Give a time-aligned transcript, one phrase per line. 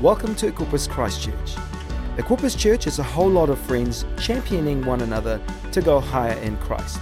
[0.00, 1.56] Welcome to Equippers Christchurch.
[2.16, 5.38] Equippers Church is a whole lot of friends championing one another
[5.72, 6.98] to go higher in Christ.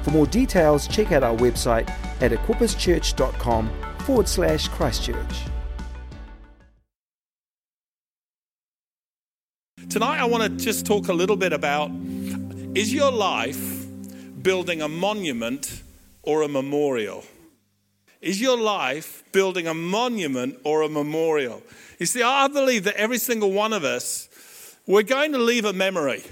[0.00, 1.90] For more details, check out our website
[2.22, 5.42] at equipperschurch.com forward slash Christchurch.
[9.90, 11.90] Tonight, I want to just talk a little bit about
[12.74, 13.84] is your life
[14.40, 15.82] building a monument
[16.22, 17.24] or a memorial?
[18.20, 21.62] Is your life building a monument or a memorial?
[21.98, 24.28] You see, I believe that every single one of us,
[24.86, 26.24] we're going to leave a memory.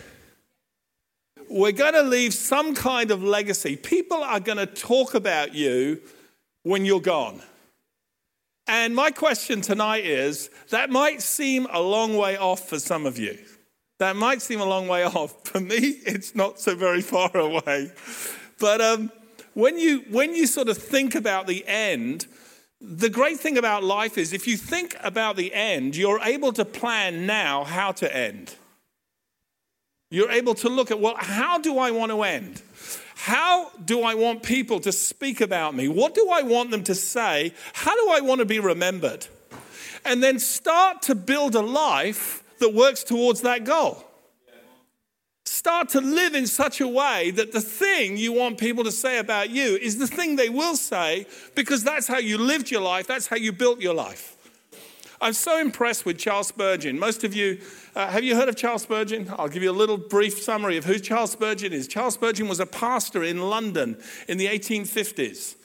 [1.49, 3.77] We're going to leave some kind of legacy.
[3.77, 6.01] People are going to talk about you
[6.63, 7.41] when you're gone.
[8.67, 13.17] And my question tonight is that might seem a long way off for some of
[13.17, 13.39] you.
[13.99, 15.35] That might seem a long way off.
[15.47, 17.93] For me, it's not so very far away.
[18.59, 19.13] But um,
[19.57, 22.27] when, you, when you sort of think about the end,
[22.79, 26.65] the great thing about life is if you think about the end, you're able to
[26.67, 28.55] plan now how to end.
[30.11, 32.61] You're able to look at, well, how do I want to end?
[33.15, 35.89] How do I want people to speak about me?
[35.89, 37.55] What do I want them to say?
[37.73, 39.27] How do I want to be remembered?
[40.05, 44.06] And then start to build a life that works towards that goal
[45.67, 49.19] start to live in such a way that the thing you want people to say
[49.19, 53.05] about you is the thing they will say because that's how you lived your life,
[53.09, 54.37] that's how you built your life.
[55.21, 56.97] I'm so impressed with Charles Spurgeon.
[57.01, 57.61] Most of you,
[57.97, 59.29] uh, have you heard of Charles Spurgeon?
[59.37, 61.89] I'll give you a little brief summary of who Charles Spurgeon is.
[61.89, 65.57] Charles Spurgeon was a pastor in London in the 1850s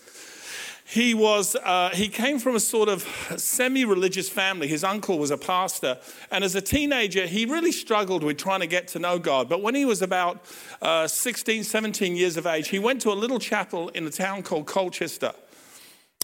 [0.91, 3.03] he was uh, he came from a sort of
[3.37, 5.97] semi-religious family his uncle was a pastor
[6.31, 9.61] and as a teenager he really struggled with trying to get to know god but
[9.61, 10.43] when he was about
[10.81, 14.43] uh, 16 17 years of age he went to a little chapel in a town
[14.43, 15.31] called colchester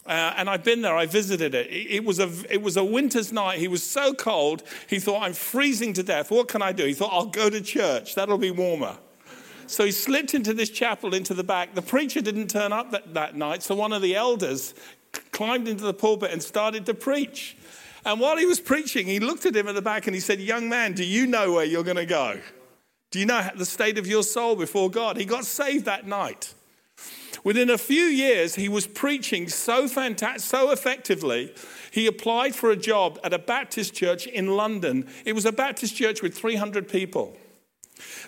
[0.06, 1.66] uh, and I've been there, I visited it.
[1.70, 3.58] It was, a, it was a winter's night.
[3.58, 6.30] He was so cold, he thought, I'm freezing to death.
[6.30, 6.86] What can I do?
[6.86, 8.14] He thought, I'll go to church.
[8.14, 8.96] That'll be warmer.
[9.70, 11.74] So he slipped into this chapel into the back.
[11.74, 14.74] The preacher didn't turn up that, that night, so one of the elders
[15.32, 17.56] climbed into the pulpit and started to preach.
[18.04, 20.40] And while he was preaching, he looked at him at the back and he said,
[20.40, 22.40] Young man, do you know where you're going to go?
[23.10, 25.16] Do you know the state of your soul before God?
[25.16, 26.54] He got saved that night.
[27.44, 31.54] Within a few years, he was preaching so fantastic, so effectively.
[31.90, 35.08] He applied for a job at a Baptist church in London.
[35.24, 37.36] It was a Baptist church with 300 people.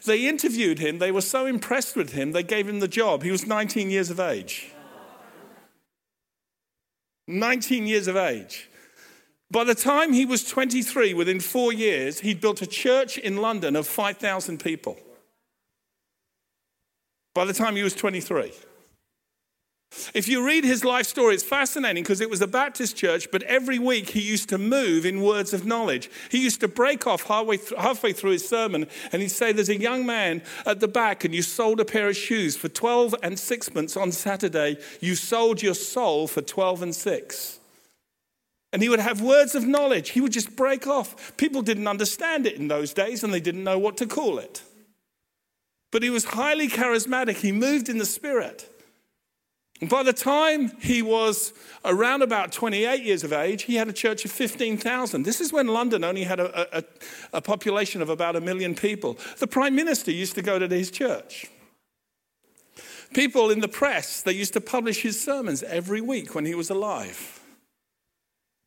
[0.04, 0.98] They interviewed him.
[0.98, 3.22] They were so impressed with him, they gave him the job.
[3.22, 4.72] He was 19 years of age.
[7.26, 8.68] 19 years of age.
[9.50, 13.74] By the time he was 23, within four years, he'd built a church in London
[13.74, 14.98] of 5,000 people.
[17.34, 18.52] By the time he was 23.
[20.14, 23.42] If you read his life story, it's fascinating because it was a Baptist church, but
[23.42, 26.08] every week he used to move in words of knowledge.
[26.30, 29.68] He used to break off halfway, th- halfway through his sermon and he'd say, There's
[29.68, 33.16] a young man at the back, and you sold a pair of shoes for 12
[33.22, 34.76] and sixpence on Saturday.
[35.00, 37.58] You sold your soul for 12 and six.
[38.72, 40.10] And he would have words of knowledge.
[40.10, 41.36] He would just break off.
[41.36, 44.62] People didn't understand it in those days and they didn't know what to call it.
[45.90, 47.38] But he was highly charismatic.
[47.38, 48.70] He moved in the spirit.
[49.88, 51.54] By the time he was
[51.86, 55.22] around about 28 years of age, he had a church of 15,000.
[55.22, 56.84] This is when London only had a, a,
[57.32, 59.18] a, population of about a million people.
[59.38, 61.46] The prime minister used to go to his church.
[63.14, 66.68] People in the press, they used to publish his sermons every week when he was
[66.68, 67.40] alive.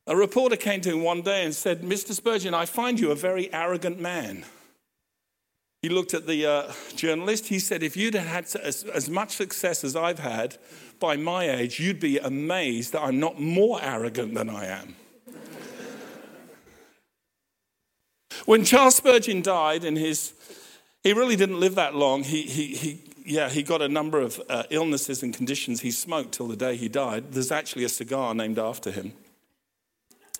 [0.08, 2.12] A reporter came to him one day and said, Mr.
[2.12, 4.44] Spurgeon, I find you a very arrogant man.
[5.80, 7.48] He looked at the uh, journalist.
[7.48, 10.56] He said, If you'd had as, as much success as I've had,
[11.00, 14.96] by my age, you'd be amazed that I'm not more arrogant than I am.
[18.46, 20.32] when Charles Spurgeon died, and his,
[21.02, 22.24] he really didn't live that long.
[22.24, 25.80] He, he, he, yeah, he got a number of uh, illnesses and conditions.
[25.80, 27.32] He smoked till the day he died.
[27.32, 29.12] There's actually a cigar named after him.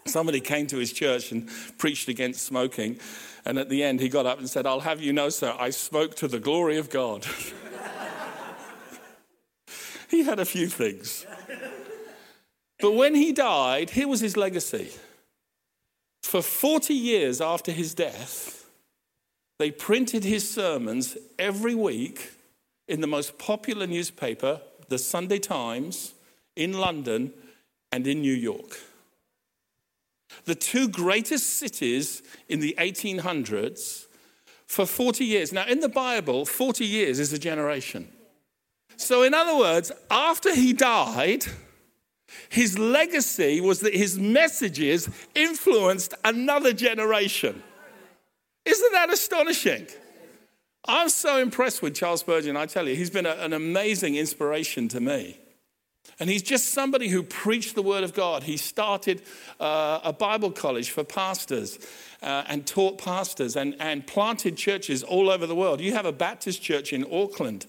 [0.07, 1.49] Somebody came to his church and
[1.79, 2.99] preached against smoking.
[3.47, 5.71] And at the end, he got up and said, I'll have you know, sir, I
[5.71, 7.27] smoke to the glory of God.
[10.09, 11.27] He had a few things.
[12.81, 14.91] But when he died, here was his legacy.
[16.23, 18.69] For 40 years after his death,
[19.59, 22.33] they printed his sermons every week
[22.89, 26.15] in the most popular newspaper, the Sunday Times,
[26.57, 27.33] in London
[27.93, 28.79] and in New York.
[30.45, 34.07] The two greatest cities in the 1800s
[34.67, 35.53] for 40 years.
[35.53, 38.09] Now, in the Bible, 40 years is a generation.
[38.97, 41.45] So, in other words, after he died,
[42.49, 47.63] His legacy was that his messages influenced another generation.
[48.65, 49.87] Isn't that astonishing?
[50.87, 54.89] I'm so impressed with Charles Spurgeon, I tell you, he's been a, an amazing inspiration
[54.89, 55.39] to me.
[56.21, 58.45] And he's just somebody who preached the word of God.
[58.45, 59.23] He started
[59.59, 61.79] uh, a Bible college for pastors
[62.23, 65.81] uh, and taught pastors and, and planted churches all over the world.
[65.81, 67.67] You have a Baptist church in Auckland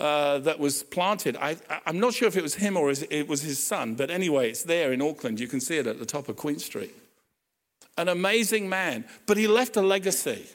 [0.00, 1.36] uh, that was planted.
[1.36, 1.56] I,
[1.86, 4.64] am not sure if it was him or it was his son, but anyway, it's
[4.64, 5.40] there in Auckland.
[5.40, 6.94] You can see it at the top of Queen Street.
[7.96, 10.46] An amazing man, but he left a legacy.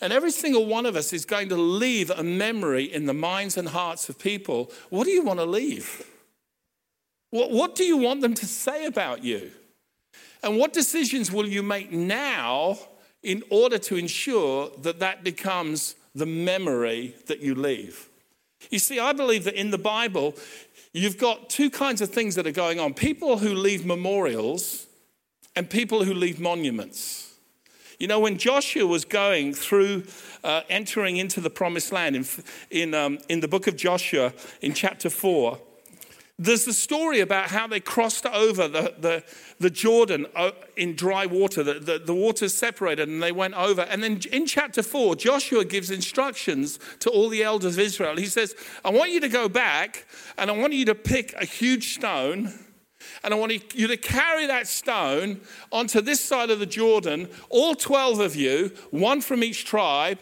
[0.00, 3.56] And every single one of us is going to leave a memory in the minds
[3.56, 4.72] and hearts of people.
[4.90, 6.04] What do you want to leave?
[7.30, 9.50] What, what do you want them to say about you?
[10.42, 12.78] And what decisions will you make now
[13.22, 18.08] in order to ensure that that becomes the memory that you leave?
[18.70, 20.34] You see, I believe that in the Bible,
[20.92, 24.86] you've got two kinds of things that are going on people who leave memorials
[25.56, 27.32] and people who leave monuments.
[27.98, 30.04] You know, when Joshua was going through,
[30.42, 32.26] uh, entering into the promised land in,
[32.70, 35.58] in, um, in the book of Joshua in chapter 4,
[36.38, 39.22] there's the story about how they crossed over the, the,
[39.60, 41.62] the Jordan uh, in dry water.
[41.62, 43.82] The, the, the waters separated and they went over.
[43.82, 48.16] And then in chapter 4, Joshua gives instructions to all the elders of Israel.
[48.16, 51.44] He says, I want you to go back and I want you to pick a
[51.44, 52.52] huge stone.
[53.22, 55.40] And I want you to carry that stone
[55.70, 60.18] onto this side of the Jordan, all 12 of you, one from each tribe.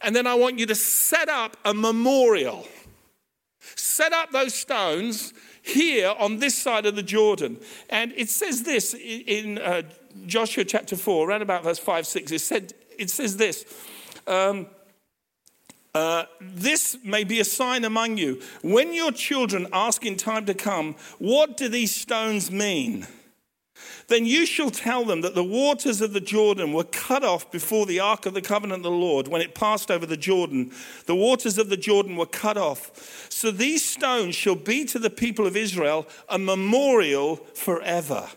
[0.00, 2.68] And then I want you to set up a memorial.
[3.74, 5.32] Set up those stones
[5.66, 7.58] here on this side of the Jordan.
[7.90, 9.82] And it says this in uh,
[10.26, 12.32] Joshua chapter 4, around about verse 5, 6.
[12.32, 13.64] It, said, it says this.
[14.26, 14.68] Um,
[15.94, 18.40] uh, this may be a sign among you.
[18.62, 23.06] When your children ask in time to come, What do these stones mean?
[24.08, 27.86] Then you shall tell them that the waters of the Jordan were cut off before
[27.86, 30.70] the ark of the covenant of the Lord when it passed over the Jordan.
[31.06, 33.28] The waters of the Jordan were cut off.
[33.30, 38.28] So these stones shall be to the people of Israel a memorial forever.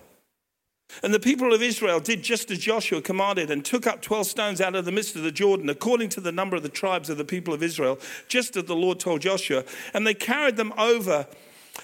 [1.03, 4.59] And the people of Israel did just as Joshua commanded and took up 12 stones
[4.59, 7.17] out of the midst of the Jordan, according to the number of the tribes of
[7.17, 9.63] the people of Israel, just as the Lord told Joshua.
[9.93, 11.27] And they carried them over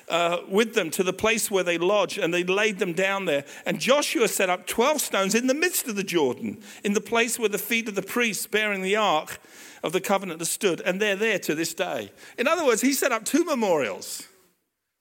[0.09, 3.45] uh, with them to the place where they lodged, and they laid them down there.
[3.65, 7.39] And Joshua set up 12 stones in the midst of the Jordan, in the place
[7.39, 9.39] where the feet of the priests bearing the ark
[9.83, 12.11] of the covenant had stood, and they're there to this day.
[12.37, 14.27] In other words, he set up two memorials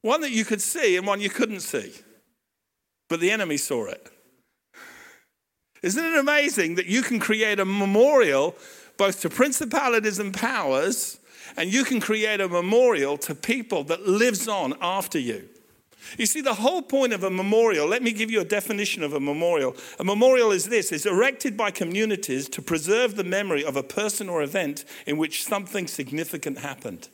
[0.03, 1.95] one that you could see and one you couldn't see.
[3.09, 4.11] But the enemy saw it.
[5.83, 8.55] Isn't it amazing that you can create a memorial
[8.99, 11.19] both to principalities and powers
[11.57, 15.49] and you can create a memorial to people that lives on after you.
[16.19, 19.15] You see, the whole point of a memorial, let me give you a definition of
[19.15, 19.77] a memorial.
[19.99, 24.29] A memorial is this it's erected by communities to preserve the memory of a person
[24.29, 27.09] or event in which something significant happened.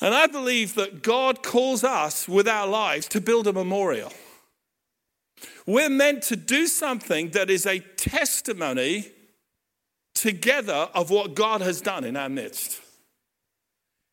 [0.00, 4.12] And I believe that God calls us with our lives to build a memorial.
[5.66, 9.12] We're meant to do something that is a testimony
[10.14, 12.80] together of what God has done in our midst.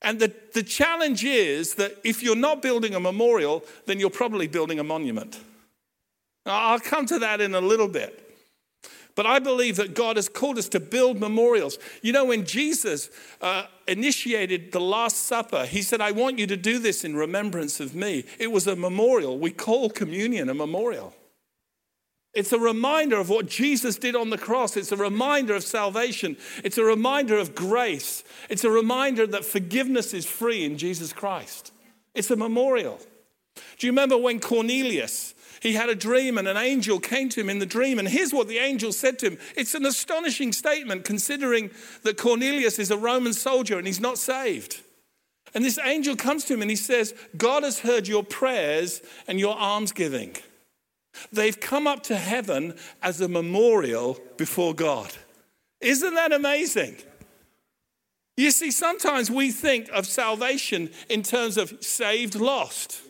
[0.01, 4.47] And the, the challenge is that if you're not building a memorial, then you're probably
[4.47, 5.39] building a monument.
[6.45, 8.25] I'll come to that in a little bit.
[9.15, 11.77] But I believe that God has called us to build memorials.
[12.01, 13.09] You know, when Jesus
[13.41, 17.81] uh, initiated the Last Supper, he said, I want you to do this in remembrance
[17.81, 18.23] of me.
[18.39, 19.37] It was a memorial.
[19.37, 21.13] We call communion a memorial.
[22.33, 24.77] It's a reminder of what Jesus did on the cross.
[24.77, 26.37] It's a reminder of salvation.
[26.63, 28.23] It's a reminder of grace.
[28.49, 31.73] It's a reminder that forgiveness is free in Jesus Christ.
[32.13, 32.99] It's a memorial.
[33.77, 37.49] Do you remember when Cornelius, he had a dream and an angel came to him
[37.49, 39.39] in the dream and here's what the angel said to him.
[39.57, 41.71] It's an astonishing statement considering
[42.03, 44.81] that Cornelius is a Roman soldier and he's not saved.
[45.55, 49.39] And this angel comes to him and he says, God has heard your prayers and
[49.39, 50.37] your almsgiving.
[51.31, 55.11] They've come up to heaven as a memorial before God.
[55.81, 56.97] Isn't that amazing?
[58.37, 63.01] You see, sometimes we think of salvation in terms of saved, lost.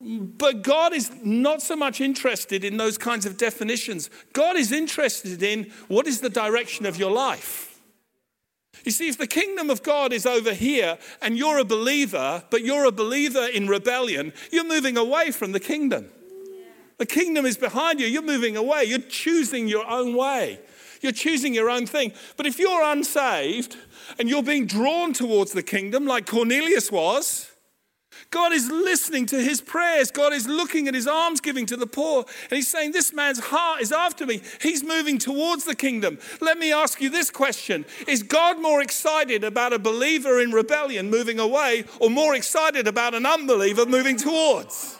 [0.00, 4.10] But God is not so much interested in those kinds of definitions.
[4.34, 7.80] God is interested in what is the direction of your life.
[8.84, 12.62] You see, if the kingdom of God is over here and you're a believer, but
[12.62, 16.10] you're a believer in rebellion, you're moving away from the kingdom.
[16.98, 18.06] The kingdom is behind you.
[18.06, 18.84] You're moving away.
[18.84, 20.60] You're choosing your own way.
[21.02, 22.12] You're choosing your own thing.
[22.36, 23.76] But if you're unsaved
[24.18, 27.50] and you're being drawn towards the kingdom, like Cornelius was,
[28.30, 30.10] God is listening to his prayers.
[30.10, 32.24] God is looking at his alms giving to the poor.
[32.50, 34.40] And he's saying, This man's heart is after me.
[34.60, 36.18] He's moving towards the kingdom.
[36.40, 41.10] Let me ask you this question Is God more excited about a believer in rebellion
[41.10, 44.98] moving away, or more excited about an unbeliever moving towards?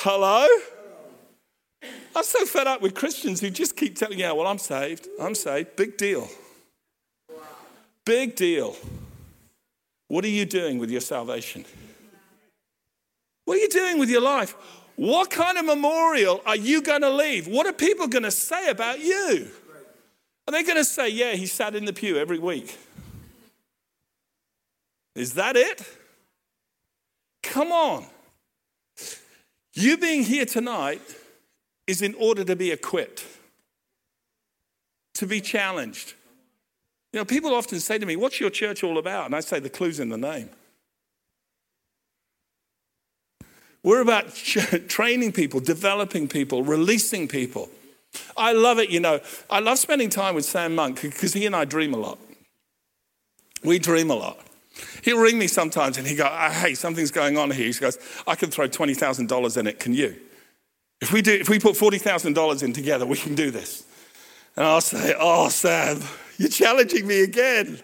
[0.00, 0.46] Hello?
[2.14, 5.08] I'm so fed up with Christians who just keep telling, you, well, I'm saved.
[5.20, 5.74] I'm saved.
[5.74, 6.28] Big deal.
[8.04, 8.76] Big deal.
[10.06, 11.64] What are you doing with your salvation?
[13.44, 14.54] What are you doing with your life?
[14.94, 17.48] What kind of memorial are you going to leave?
[17.48, 19.48] What are people going to say about you?
[20.46, 22.78] Are they going to say, yeah, he sat in the pew every week?
[25.16, 25.82] Is that it?
[27.42, 28.06] Come on.
[29.78, 31.00] You being here tonight
[31.86, 33.24] is in order to be equipped,
[35.14, 36.14] to be challenged.
[37.12, 39.26] You know, people often say to me, What's your church all about?
[39.26, 40.50] And I say, The clue's in the name.
[43.84, 44.34] We're about
[44.88, 47.68] training people, developing people, releasing people.
[48.36, 49.20] I love it, you know.
[49.48, 52.18] I love spending time with Sam Monk because he and I dream a lot.
[53.62, 54.40] We dream a lot.
[55.02, 57.66] He'll ring me sometimes and he goes, ah, Hey, something's going on here.
[57.66, 59.78] He goes, I can throw $20,000 in it.
[59.78, 60.16] Can you?
[61.00, 63.84] If we, do, if we put $40,000 in together, we can do this.
[64.56, 66.02] And I'll say, Oh, Sam,
[66.38, 67.80] you're challenging me again.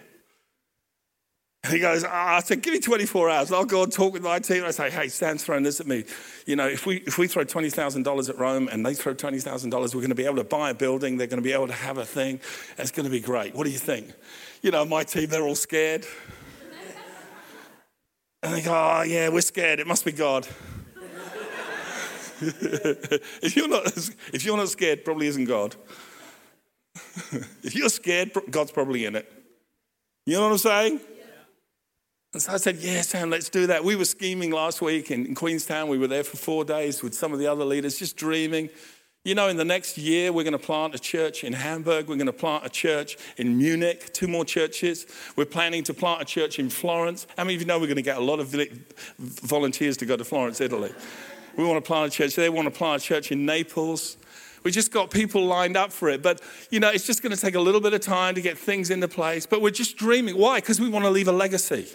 [1.65, 3.51] And he goes, oh, I said, give me 24 hours.
[3.51, 4.63] I'll go and talk with my team.
[4.65, 6.03] I say, hey, Stan's throwing this at me.
[6.45, 9.89] You know, if we, if we throw $20,000 at Rome and they throw $20,000, we're
[9.89, 11.17] going to be able to buy a building.
[11.17, 12.39] They're going to be able to have a thing.
[12.77, 13.55] It's going to be great.
[13.55, 14.13] What do you think?
[14.61, 16.05] You know, my team, they're all scared.
[18.45, 19.79] And they go, oh, yeah, we're scared.
[19.79, 20.47] It must be God.
[22.41, 23.87] if, you're not,
[24.33, 25.75] if you're not scared, probably isn't God.
[27.63, 29.31] if you're scared, God's probably in it.
[30.25, 30.99] You know what I'm saying?
[32.33, 33.83] And so I said, Yeah, Sam, let's do that.
[33.83, 35.87] We were scheming last week in, in Queenstown.
[35.87, 38.69] We were there for four days with some of the other leaders, just dreaming.
[39.25, 42.07] You know, in the next year, we're going to plant a church in Hamburg.
[42.07, 45.07] We're going to plant a church in Munich, two more churches.
[45.35, 47.25] We're planning to plant a church in Florence.
[47.35, 48.55] How many of you know we're going to get a lot of
[49.17, 50.93] volunteers to go to Florence, Italy?
[51.57, 52.35] We want to plant a church.
[52.35, 54.17] They want to plant a church in Naples.
[54.61, 56.21] We just got people lined up for it.
[56.21, 56.39] But,
[56.69, 58.91] you know, it's just going to take a little bit of time to get things
[58.91, 59.47] into place.
[59.47, 60.37] But we're just dreaming.
[60.37, 60.59] Why?
[60.59, 61.87] Because we want to leave a legacy.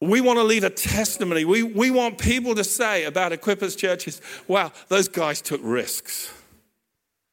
[0.00, 1.44] We want to leave a testimony.
[1.44, 6.32] We, we want people to say about Equippers churches, wow, those guys took risks.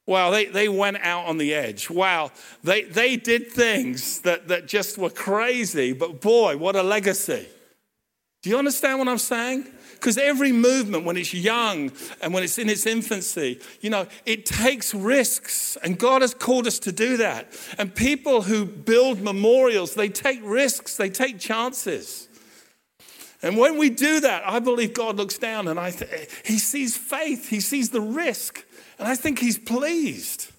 [0.08, 1.90] Wow, they, they went out on the edge.
[1.90, 2.32] Wow,
[2.64, 7.48] they, they did things that, that just were crazy, but boy, what a legacy.
[8.44, 9.66] Do you understand what I'm saying?
[9.94, 11.92] Because every movement, when it's young
[12.22, 15.78] and when it's in its infancy, you know, it takes risks.
[15.82, 17.52] And God has called us to do that.
[17.80, 22.28] And people who build memorials, they take risks, they take chances.
[23.46, 26.98] And when we do that, I believe God looks down and I th- he sees
[26.98, 28.66] faith, he sees the risk,
[28.98, 30.52] and I think he's pleased.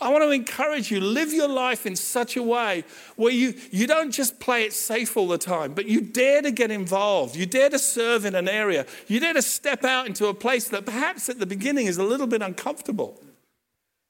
[0.00, 2.82] I want to encourage you live your life in such a way
[3.14, 6.50] where you, you don't just play it safe all the time, but you dare to
[6.50, 7.36] get involved.
[7.36, 8.86] You dare to serve in an area.
[9.06, 12.02] You dare to step out into a place that perhaps at the beginning is a
[12.02, 13.22] little bit uncomfortable.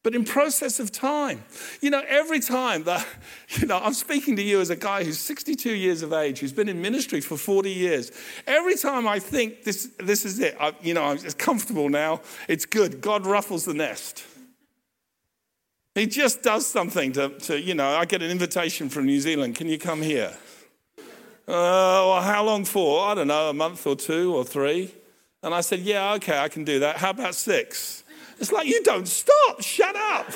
[0.02, 1.44] But in process of time,
[1.80, 3.06] you know, every time that,
[3.60, 6.52] you know, I'm speaking to you as a guy who's 62 years of age, who's
[6.52, 8.10] been in ministry for 40 years.
[8.46, 12.66] Every time I think this, this is it, I, you know, I'm comfortable now, it's
[12.66, 13.00] good.
[13.00, 14.24] God ruffles the nest.
[15.94, 19.56] He just does something to, to you know, I get an invitation from New Zealand.
[19.56, 20.32] Can you come here?
[21.46, 23.06] Uh, well, how long for?
[23.06, 24.94] I don't know, a month or two or three.
[25.42, 26.96] And I said, yeah, okay, I can do that.
[26.96, 28.01] How about six?
[28.42, 30.26] It's like, you don't stop, shut up.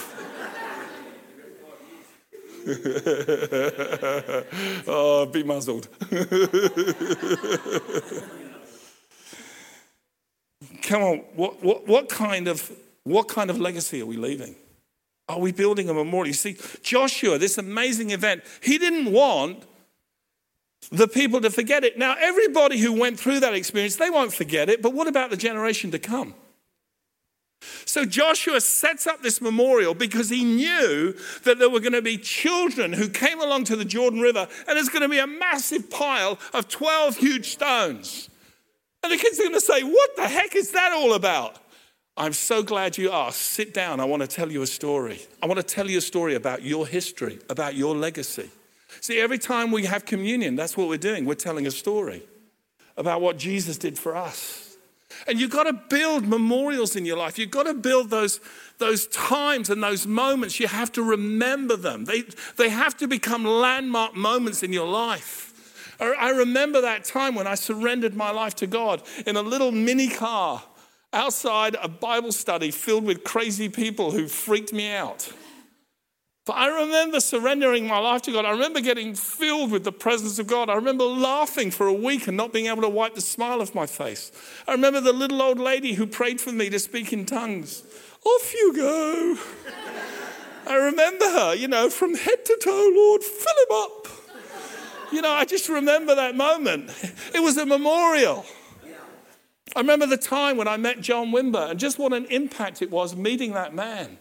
[4.86, 5.88] oh, be muzzled.
[10.82, 12.70] Come on, what, what, what, kind of,
[13.02, 14.54] what kind of legacy are we leaving?
[15.28, 16.28] Are we building a memorial?
[16.28, 19.64] You see, Joshua, this amazing event, he didn't want
[20.92, 21.98] the people to forget it.
[21.98, 25.36] Now, everybody who went through that experience, they won't forget it, but what about the
[25.36, 26.36] generation to come?
[27.84, 32.18] So Joshua sets up this memorial because he knew that there were going to be
[32.18, 35.90] children who came along to the Jordan River and there's going to be a massive
[35.90, 38.28] pile of 12 huge stones.
[39.02, 41.58] And the kids are going to say, What the heck is that all about?
[42.16, 43.40] I'm so glad you asked.
[43.40, 44.00] Sit down.
[44.00, 45.20] I want to tell you a story.
[45.42, 48.50] I want to tell you a story about your history, about your legacy.
[49.00, 51.26] See, every time we have communion, that's what we're doing.
[51.26, 52.22] We're telling a story
[52.96, 54.65] about what Jesus did for us.
[55.26, 57.38] And you've got to build memorials in your life.
[57.38, 58.40] You've got to build those,
[58.78, 60.60] those times and those moments.
[60.60, 62.04] You have to remember them.
[62.04, 62.24] They,
[62.56, 65.52] they have to become landmark moments in your life.
[65.98, 70.08] I remember that time when I surrendered my life to God in a little mini
[70.08, 70.62] car
[71.12, 75.32] outside a Bible study filled with crazy people who freaked me out.
[76.46, 78.44] But I remember surrendering my life to God.
[78.44, 80.70] I remember getting filled with the presence of God.
[80.70, 83.74] I remember laughing for a week and not being able to wipe the smile off
[83.74, 84.30] my face.
[84.68, 87.82] I remember the little old lady who prayed for me to speak in tongues.
[88.24, 89.36] Off you go.
[90.68, 94.06] I remember her, you know, from head to toe, Lord, fill him up.
[95.12, 96.90] You know, I just remember that moment.
[97.34, 98.44] It was a memorial.
[99.74, 102.90] I remember the time when I met John Wimber and just what an impact it
[102.90, 104.18] was meeting that man.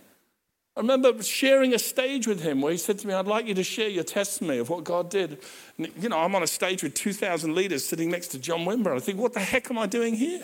[0.77, 3.53] I remember sharing a stage with him where he said to me, I'd like you
[3.53, 5.39] to share your testimony of what God did.
[5.77, 8.93] And, you know, I'm on a stage with 2,000 leaders sitting next to John Wimber.
[8.93, 10.43] I think, what the heck am I doing here?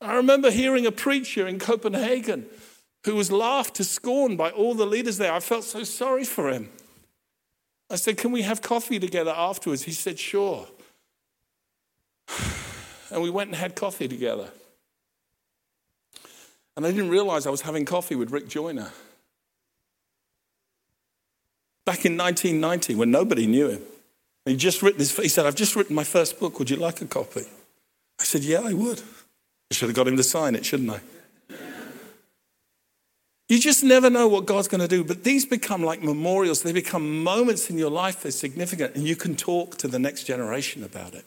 [0.00, 2.46] I remember hearing a preacher in Copenhagen
[3.04, 5.32] who was laughed to scorn by all the leaders there.
[5.32, 6.68] I felt so sorry for him.
[7.90, 9.84] I said, Can we have coffee together afterwards?
[9.84, 10.66] He said, Sure.
[13.10, 14.50] And we went and had coffee together.
[16.78, 18.92] And I didn't realize I was having coffee with Rick Joyner.
[21.84, 23.82] Back in 1990, when nobody knew him.
[24.44, 26.60] He just written his, he said, I've just written my first book.
[26.60, 27.46] Would you like a copy?
[28.20, 29.00] I said, Yeah, I would.
[29.00, 31.00] I should have got him to sign it, shouldn't I?
[33.48, 35.02] You just never know what God's going to do.
[35.02, 36.62] But these become like memorials.
[36.62, 39.98] They become moments in your life that are significant, and you can talk to the
[39.98, 41.24] next generation about it.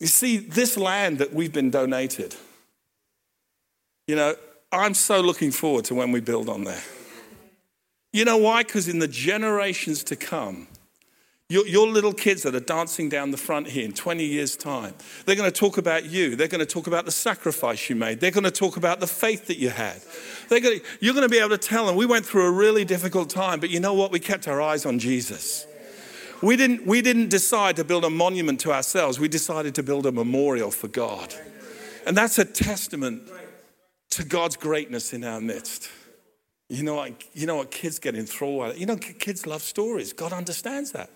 [0.00, 2.34] You see, this land that we've been donated,
[4.06, 4.34] you know,
[4.72, 6.82] I'm so looking forward to when we build on there.
[8.12, 8.62] You know why?
[8.62, 10.68] Because in the generations to come,
[11.48, 14.94] your, your, little kids that are dancing down the front here in 20 years' time,
[15.24, 16.34] they're going to talk about you.
[16.34, 18.18] They're going to talk about the sacrifice you made.
[18.18, 20.00] They're going to talk about the faith that you had.
[20.48, 22.50] They're going to, you're going to be able to tell them, we went through a
[22.50, 24.10] really difficult time, but you know what?
[24.10, 25.66] We kept our eyes on Jesus.
[26.42, 30.06] We didn't, we didn't decide to build a monument to ourselves, we decided to build
[30.06, 31.32] a memorial for God.
[32.06, 33.22] And that's a testament
[34.10, 35.90] to God's greatness in our midst.
[36.68, 40.12] You know what, you know what kids get enthralled You know, kids love stories.
[40.12, 41.10] God understands that.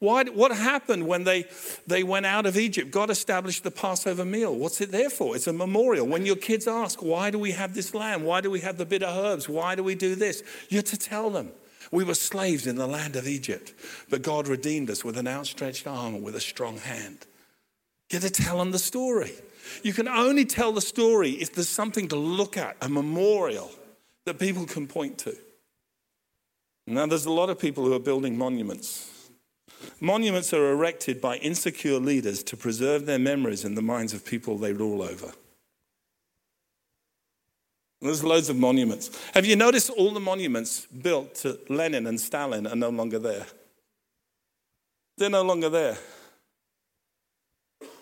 [0.00, 1.44] Why, what happened when they,
[1.86, 2.90] they went out of Egypt?
[2.90, 4.54] God established the Passover meal.
[4.54, 5.36] What's it there for?
[5.36, 6.06] It's a memorial.
[6.06, 8.24] When your kids ask, why do we have this lamb?
[8.24, 9.48] Why do we have the bitter herbs?
[9.48, 10.42] Why do we do this?
[10.68, 11.52] You're to tell them.
[11.90, 13.72] We were slaves in the land of Egypt,
[14.10, 17.26] but God redeemed us with an outstretched arm and with a strong hand.
[18.14, 19.32] You're to tell them the story.
[19.82, 23.72] You can only tell the story if there's something to look at, a memorial
[24.24, 25.36] that people can point to.
[26.86, 29.10] Now, there's a lot of people who are building monuments.
[30.00, 34.58] Monuments are erected by insecure leaders to preserve their memories in the minds of people
[34.58, 35.32] they rule over.
[38.00, 39.10] There's loads of monuments.
[39.34, 43.46] Have you noticed all the monuments built to Lenin and Stalin are no longer there?
[45.18, 45.98] They're no longer there.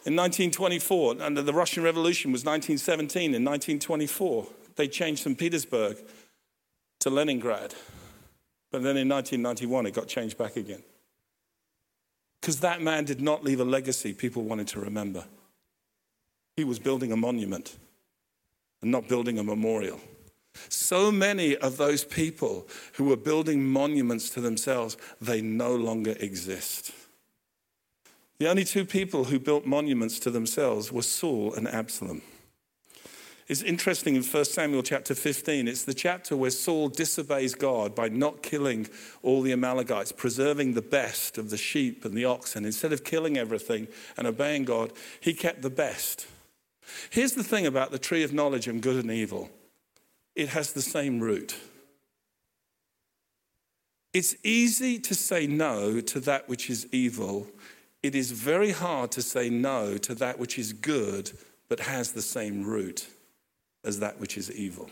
[0.05, 3.35] In 1924, under the Russian Revolution was 1917.
[3.35, 5.39] In 1924, they changed St.
[5.39, 5.97] Petersburg
[7.01, 7.75] to Leningrad.
[8.73, 10.83] But then in 1991, it got changed back again.
[12.41, 15.25] Because that man did not leave a legacy people wanted to remember.
[16.57, 17.77] He was building a monument
[18.81, 20.01] and not building a memorial.
[20.69, 26.93] So many of those people who were building monuments to themselves, they no longer exist.
[28.43, 32.23] The only two people who built monuments to themselves were Saul and Absalom.
[33.47, 38.09] It's interesting in 1 Samuel chapter 15, it's the chapter where Saul disobeys God by
[38.09, 38.89] not killing
[39.23, 42.65] all the Amalekites, preserving the best of the sheep and the oxen.
[42.65, 46.27] Instead of killing everything and obeying God, he kept the best.
[47.11, 49.51] Here's the thing about the tree of knowledge of good and evil
[50.35, 51.57] it has the same root.
[54.13, 57.47] It's easy to say no to that which is evil.
[58.03, 61.33] It is very hard to say no to that which is good
[61.69, 63.07] but has the same root
[63.85, 64.91] as that which is evil.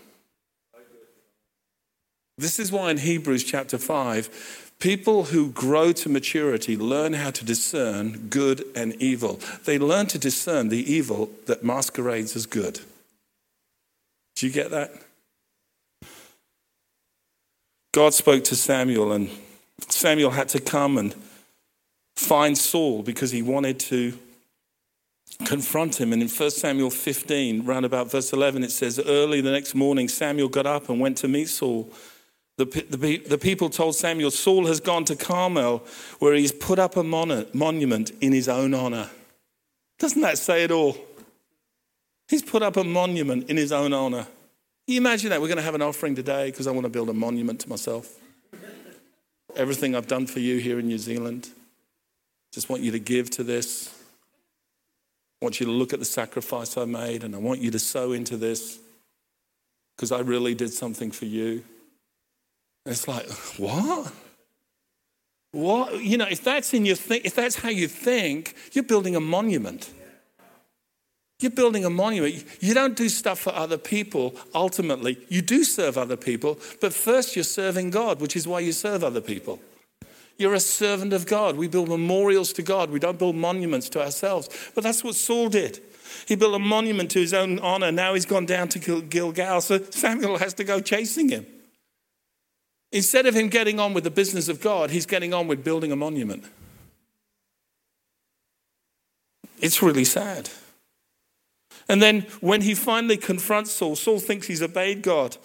[2.39, 7.45] This is why in Hebrews chapter 5, people who grow to maturity learn how to
[7.45, 9.41] discern good and evil.
[9.67, 12.81] They learn to discern the evil that masquerades as good.
[14.37, 14.91] Do you get that?
[17.93, 19.29] God spoke to Samuel, and
[19.89, 21.15] Samuel had to come and
[22.21, 24.19] find Saul because he wanted to
[25.45, 26.13] confront him.
[26.13, 30.09] And in 1 Samuel 15, round about verse 11, it says, Early the next morning,
[30.09, 31.91] Samuel got up and went to meet Saul.
[32.59, 35.83] The, the, the people told Samuel, Saul has gone to Carmel,
[36.19, 39.09] where he's put up a mon- monument in his own honor.
[39.99, 40.97] Doesn't that say it all?
[42.29, 44.25] He's put up a monument in his own honor.
[44.87, 45.41] Can you imagine that?
[45.41, 47.69] We're going to have an offering today because I want to build a monument to
[47.69, 48.19] myself.
[49.57, 51.51] everything I've done for you here in New Zealand.
[52.53, 53.95] Just want you to give to this.
[55.41, 57.79] I want you to look at the sacrifice I made, and I want you to
[57.79, 58.79] sow into this
[59.97, 61.65] because I really did something for you.
[62.85, 64.13] And it's like, what?
[65.53, 66.03] What?
[66.03, 69.21] You know, if that's in your th- if that's how you think, you're building a
[69.21, 69.91] monument.
[71.41, 72.45] You're building a monument.
[72.61, 75.19] You don't do stuff for other people ultimately.
[75.29, 79.03] You do serve other people, but first you're serving God, which is why you serve
[79.03, 79.59] other people.
[80.41, 81.59] You're a servant of God.
[81.59, 82.91] We build memorials to God.
[82.91, 84.49] We don't build monuments to ourselves.
[84.75, 85.81] But that's what Saul did.
[86.27, 87.93] He built a monument to his own honor.
[87.93, 91.45] Now he's gone down to Gilgal, so Samuel has to go chasing him.
[92.91, 95.93] Instead of him getting on with the business of God, he's getting on with building
[95.93, 96.45] a monument.
[99.59, 100.49] It's really sad.
[101.87, 105.37] And then when he finally confronts Saul, Saul thinks he's obeyed God.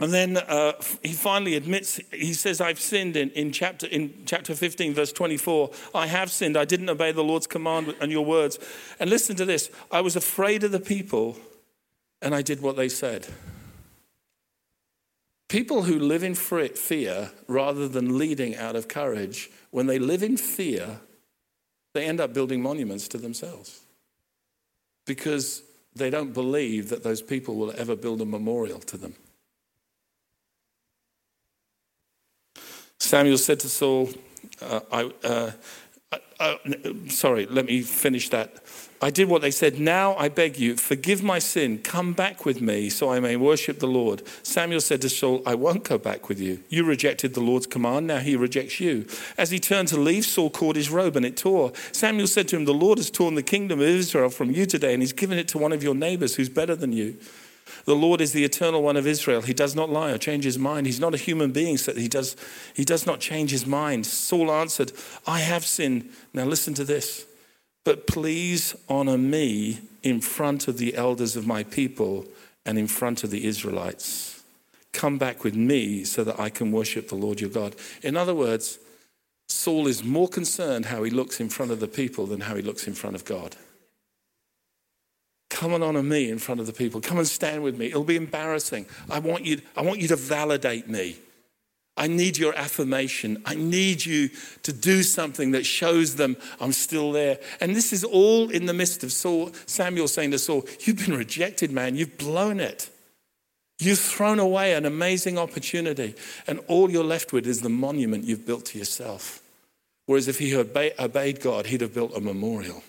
[0.00, 4.54] And then uh, he finally admits, he says, I've sinned in, in, chapter, in chapter
[4.54, 5.70] 15, verse 24.
[5.94, 6.56] I have sinned.
[6.56, 8.58] I didn't obey the Lord's command and your words.
[8.98, 11.36] And listen to this I was afraid of the people,
[12.22, 13.28] and I did what they said.
[15.48, 20.36] People who live in fear rather than leading out of courage, when they live in
[20.36, 21.00] fear,
[21.92, 23.80] they end up building monuments to themselves
[25.06, 25.62] because
[25.94, 29.14] they don't believe that those people will ever build a memorial to them.
[33.00, 34.10] Samuel said to Saul,
[34.62, 35.50] uh, I, uh,
[36.38, 36.56] uh,
[37.08, 38.62] sorry, let me finish that.
[39.02, 39.80] I did what they said.
[39.80, 41.78] Now I beg you, forgive my sin.
[41.78, 44.22] Come back with me so I may worship the Lord.
[44.42, 46.62] Samuel said to Saul, I won't go back with you.
[46.68, 48.06] You rejected the Lord's command.
[48.06, 49.06] Now he rejects you.
[49.38, 51.72] As he turned to leave, Saul caught his robe and it tore.
[51.92, 54.92] Samuel said to him, The Lord has torn the kingdom of Israel from you today
[54.92, 57.16] and he's given it to one of your neighbors who's better than you.
[57.84, 59.42] The Lord is the eternal one of Israel.
[59.42, 60.86] He does not lie or change his mind.
[60.86, 62.36] He's not a human being, so he does,
[62.74, 64.06] he does not change his mind.
[64.06, 64.92] Saul answered,
[65.26, 66.10] I have sinned.
[66.32, 67.26] Now listen to this.
[67.84, 72.26] But please honor me in front of the elders of my people
[72.66, 74.42] and in front of the Israelites.
[74.92, 77.76] Come back with me so that I can worship the Lord your God.
[78.02, 78.78] In other words,
[79.48, 82.62] Saul is more concerned how he looks in front of the people than how he
[82.62, 83.56] looks in front of God.
[85.50, 87.00] Come and honor me in front of the people.
[87.00, 87.86] Come and stand with me.
[87.86, 88.86] It'll be embarrassing.
[89.10, 91.16] I want you, I want you to validate me.
[91.96, 93.42] I need your affirmation.
[93.44, 94.30] I need you
[94.62, 97.40] to do something that shows them I'm still there.
[97.60, 101.16] And this is all in the midst of Saul, Samuel saying to Saul, You've been
[101.16, 101.96] rejected, man.
[101.96, 102.88] You've blown it.
[103.80, 106.14] You've thrown away an amazing opportunity.
[106.46, 109.42] And all you're left with is the monument you've built to yourself.
[110.06, 112.82] Whereas if he had obeyed God, he'd have built a memorial.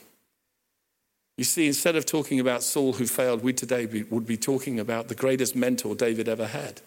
[1.42, 5.08] You see, instead of talking about Saul who failed, we today would be talking about
[5.08, 6.82] the greatest mentor David ever had.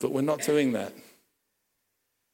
[0.00, 0.92] But we're not doing that.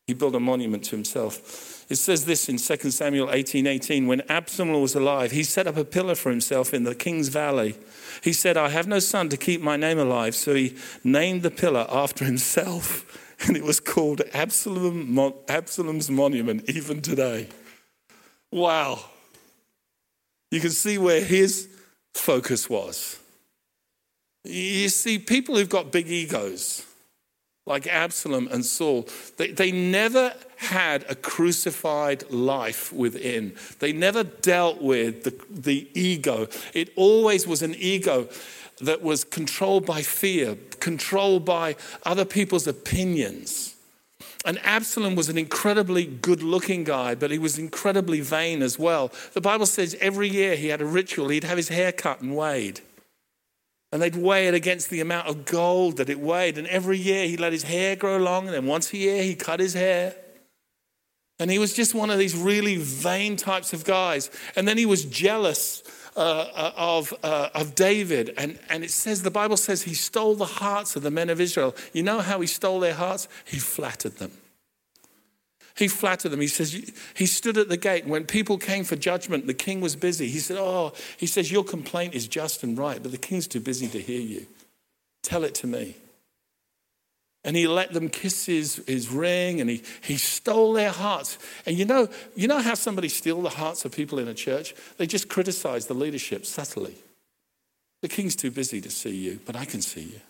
[0.07, 1.85] He built a monument to himself.
[1.91, 4.07] It says this in 2 Samuel 18 18.
[4.07, 7.77] When Absalom was alive, he set up a pillar for himself in the king's valley.
[8.25, 10.35] He said, I have no son to keep my name alive.
[10.35, 13.19] So he named the pillar after himself.
[13.47, 15.19] And it was called Absalom,
[15.49, 17.49] Absalom's monument, even today.
[18.53, 19.01] Wow.
[20.53, 21.67] You can see where his
[22.13, 23.19] focus was.
[24.45, 26.85] You see, people who've got big egos,
[27.65, 33.55] like Absalom and Saul, they, they never had a crucified life within.
[33.79, 36.49] They never dealt with the, the ego.
[36.75, 38.29] It always was an ego
[38.83, 43.72] that was controlled by fear, controlled by other people's opinions.
[44.45, 49.13] And Absalom was an incredibly good looking guy, but he was incredibly vain as well.
[49.35, 52.37] The Bible says every year he had a ritual, he'd have his hair cut and
[52.37, 52.81] weighed.
[53.93, 56.59] And they'd weigh it against the amount of gold that it weighed.
[56.59, 59.35] And every year he let his hair grow long, and then once a year he
[59.35, 60.17] cut his hair.
[61.39, 64.31] And he was just one of these really vain types of guys.
[64.57, 65.82] And then he was jealous
[66.17, 68.35] uh, of, uh, of David.
[68.37, 71.41] And, and it says, the Bible says he stole the hearts of the men of
[71.41, 71.75] Israel.
[71.93, 73.29] You know how he stole their hearts?
[73.45, 74.33] He flattered them.
[75.75, 76.41] He flattered them.
[76.41, 78.07] He says, he stood at the gate.
[78.07, 80.29] When people came for judgment, the king was busy.
[80.29, 83.61] He said, Oh, he says, Your complaint is just and right, but the king's too
[83.61, 84.47] busy to hear you.
[85.23, 85.97] Tell it to me.
[87.45, 91.39] And he let them kiss his, his ring and he, he stole their hearts.
[91.67, 94.75] And you know, you know how somebody steals the hearts of people in a church?
[94.97, 96.95] They just criticize the leadership subtly.
[98.01, 100.21] The king's too busy to see you, but I can see you.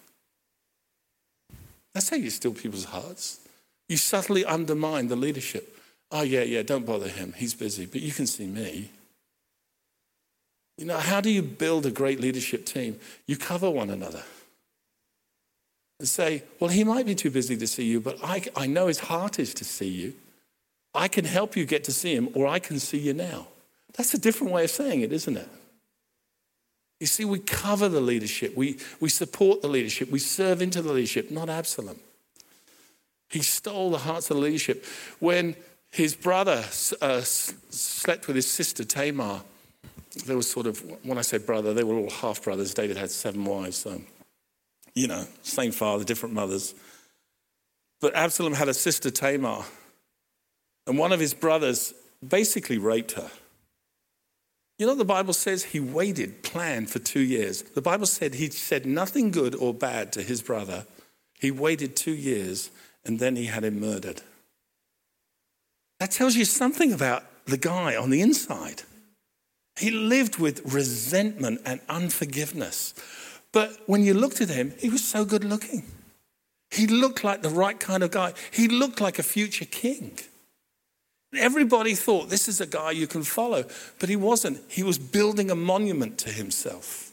[1.92, 3.40] That's how you steal people's hearts.
[3.88, 5.78] You subtly undermine the leadership.
[6.10, 7.34] Oh, yeah, yeah, don't bother him.
[7.36, 8.90] He's busy, but you can see me.
[10.78, 12.98] You know, how do you build a great leadership team?
[13.26, 14.22] You cover one another.
[16.02, 18.88] And say, Well, he might be too busy to see you, but I, I know
[18.88, 20.14] his heart is to see you.
[20.92, 23.46] I can help you get to see him, or I can see you now.
[23.96, 25.48] That's a different way of saying it, isn't it?
[26.98, 30.92] You see, we cover the leadership, we, we support the leadership, we serve into the
[30.92, 32.00] leadership, not Absalom.
[33.30, 34.84] He stole the hearts of the leadership.
[35.20, 35.54] When
[35.92, 36.64] his brother
[37.00, 39.42] uh, slept with his sister Tamar,
[40.26, 42.74] there was sort of, when I say brother, they were all half brothers.
[42.74, 44.00] David had seven wives, so,
[44.94, 46.74] you know, same father, different mothers.
[48.00, 49.64] But Absalom had a sister Tamar,
[50.86, 51.94] and one of his brothers
[52.26, 53.30] basically raped her.
[54.78, 57.62] You know, the Bible says he waited, planned for two years.
[57.62, 60.86] The Bible said he said nothing good or bad to his brother.
[61.38, 62.70] He waited two years
[63.04, 64.22] and then he had him murdered.
[66.00, 68.82] That tells you something about the guy on the inside.
[69.78, 72.94] He lived with resentment and unforgiveness.
[73.52, 75.84] But when you looked at him, he was so good looking.
[76.70, 78.32] He looked like the right kind of guy.
[78.50, 80.18] He looked like a future king.
[81.36, 83.64] Everybody thought this is a guy you can follow,
[83.98, 84.60] but he wasn't.
[84.68, 87.10] He was building a monument to himself.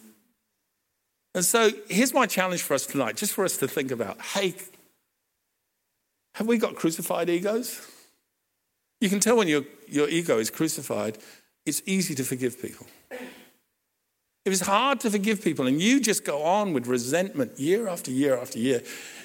[1.36, 4.56] And so here's my challenge for us tonight, just for us to think about hey,
[6.36, 7.86] have we got crucified egos?
[9.02, 11.18] You can tell when your, your ego is crucified,
[11.66, 12.88] it's easy to forgive people.
[14.46, 18.12] If it's hard to forgive people and you just go on with resentment year after
[18.12, 18.82] year after year,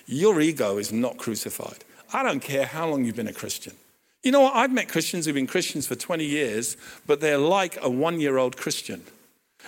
[0.06, 1.84] your ego is not crucified.
[2.12, 3.74] I don't care how long you've been a Christian.
[4.22, 4.54] You know what?
[4.54, 8.38] I've met Christians who've been Christians for 20 years, but they're like a one year
[8.38, 9.02] old Christian.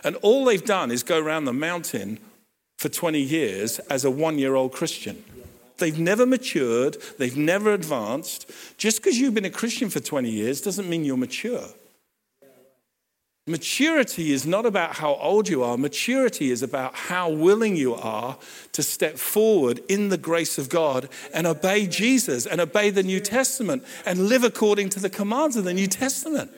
[0.02, 2.18] And all they've done is go around the mountain
[2.78, 5.22] for 20 years as a one year old Christian.
[5.78, 8.50] They've never matured, they've never advanced.
[8.78, 11.68] Just because you've been a Christian for 20 years doesn't mean you're mature.
[13.48, 15.78] Maturity is not about how old you are.
[15.78, 18.36] Maturity is about how willing you are
[18.72, 23.20] to step forward in the grace of God and obey Jesus and obey the New
[23.20, 26.50] Testament and live according to the commands of the New Testament.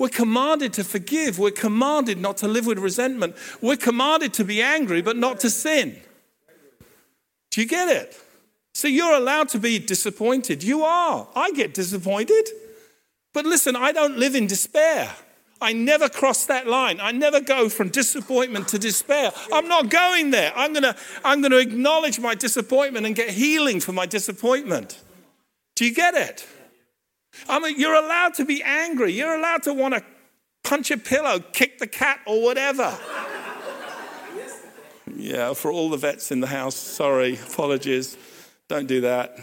[0.00, 1.38] We're commanded to forgive.
[1.38, 3.36] We're commanded not to live with resentment.
[3.60, 5.96] We're commanded to be angry, but not to sin.
[7.52, 8.18] Do you get it?
[8.74, 10.64] So you're allowed to be disappointed.
[10.64, 11.28] You are.
[11.36, 12.48] I get disappointed.
[13.32, 15.14] But listen, I don't live in despair.
[15.60, 17.00] I never cross that line.
[17.00, 19.32] I never go from disappointment to despair.
[19.52, 20.52] I'm not going there.
[20.56, 24.98] I'm going to I'm going to acknowledge my disappointment and get healing for my disappointment.
[25.76, 26.46] Do you get it?
[27.48, 29.12] I mean, you're allowed to be angry.
[29.12, 30.04] You're allowed to want to
[30.64, 32.96] punch a pillow, kick the cat, or whatever.
[35.16, 38.16] Yeah, for all the vets in the house, sorry, apologies.
[38.68, 39.38] Don't do that.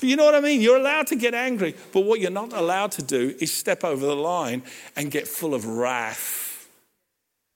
[0.00, 0.62] But you know what I mean?
[0.62, 4.06] You're allowed to get angry, but what you're not allowed to do is step over
[4.06, 4.62] the line
[4.96, 6.66] and get full of wrath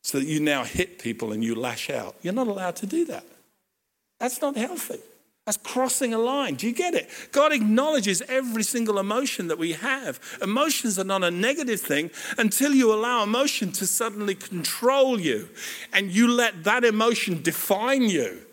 [0.03, 2.17] so that you now hit people and you lash out.
[2.21, 3.25] You're not allowed to do that.
[4.21, 4.99] That's not healthy.
[5.47, 6.57] That's crossing a line.
[6.57, 7.09] Do you get it?
[7.33, 10.21] God acknowledges every single emotion that we have.
[10.43, 15.49] Emotions are not a negative thing until you allow emotion to suddenly control you
[15.95, 18.44] and you let that emotion define you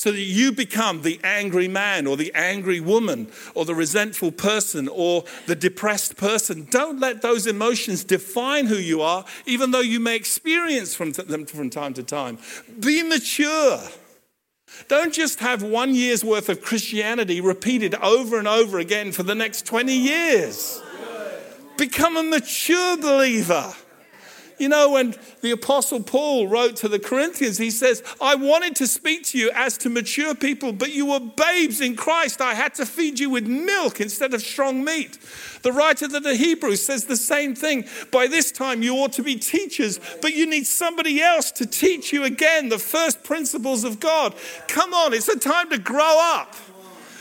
[0.00, 4.88] so that you become the angry man or the angry woman or the resentful person
[4.88, 6.66] or the depressed person.
[6.70, 11.44] Don't let those emotions define who you are, even though you may experience from them
[11.44, 12.38] from time to time.
[12.78, 13.78] Be mature.
[14.88, 19.34] Don't just have one year's worth of Christianity repeated over and over again for the
[19.34, 20.80] next 20 years.
[21.76, 23.74] Become a mature believer.
[24.60, 28.86] You know, when the Apostle Paul wrote to the Corinthians, he says, I wanted to
[28.86, 32.42] speak to you as to mature people, but you were babes in Christ.
[32.42, 35.18] I had to feed you with milk instead of strong meat.
[35.62, 37.86] The writer to the Hebrews says the same thing.
[38.12, 42.12] By this time, you ought to be teachers, but you need somebody else to teach
[42.12, 44.34] you again the first principles of God.
[44.68, 46.54] Come on, it's a time to grow up.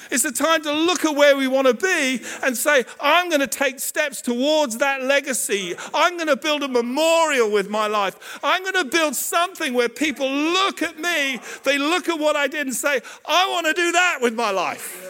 [0.10, 3.41] It's the time to look at where we want to be and say, I'm going
[3.41, 5.76] to take steps towards that legacy.
[5.93, 8.39] I'm going to build a memorial with my life.
[8.43, 12.48] I'm going to build something where people look at me, they look at what I
[12.48, 15.06] did and say, I want to do that with my life.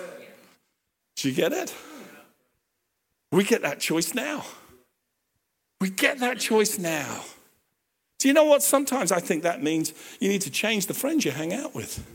[1.16, 1.74] Do you get it?
[3.32, 4.46] We get that choice now.
[5.82, 7.24] We get that choice now.
[8.18, 8.62] Do you know what?
[8.62, 12.06] Sometimes I think that means you need to change the friends you hang out with.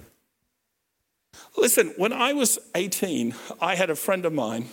[1.57, 4.69] Listen, when I was 18, I had a friend of mine,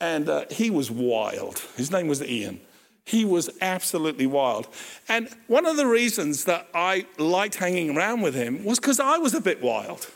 [0.00, 1.60] and uh, he was wild.
[1.76, 2.60] His name was Ian.
[3.04, 4.66] He was absolutely wild.
[5.08, 9.18] And one of the reasons that I liked hanging around with him was because I
[9.18, 10.10] was a bit wild.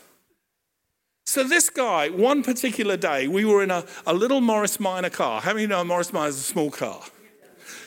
[1.25, 5.41] So, this guy, one particular day, we were in a, a little Morris Minor car.
[5.41, 7.03] How many know Morris Minor is a small car?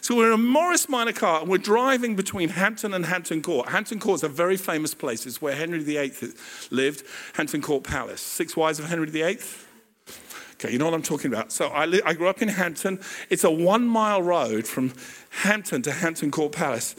[0.03, 3.69] So we're in a Morris Minor car and we're driving between Hampton and Hampton Court.
[3.69, 5.25] Hampton Court is a very famous place.
[5.27, 6.33] It's where Henry VIII
[6.73, 8.21] lived, Hampton Court Palace.
[8.21, 9.39] Six wives of Henry VIII.
[10.55, 11.53] Okay, you know what I'm talking about.
[11.53, 12.99] So I, li- I grew up in Hampton.
[13.31, 14.93] It's a one mile road from
[15.31, 16.97] Hampton to Hampton Court Palace.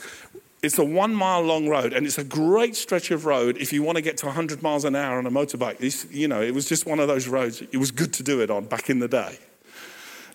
[0.62, 3.84] It's a one mile long road, and it's a great stretch of road if you
[3.84, 5.76] want to get to 100 miles an hour on a motorbike.
[5.82, 7.62] It's, you know, it was just one of those roads.
[7.62, 9.40] It was good to do it on back in the day.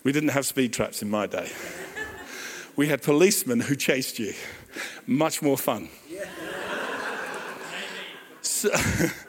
[0.03, 1.49] We didn't have speed traps in my day.
[2.79, 4.33] We had policemen who chased you.
[5.05, 5.89] Much more fun.
[8.41, 8.69] So,